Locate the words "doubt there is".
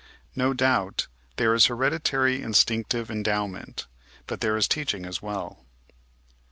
0.55-1.67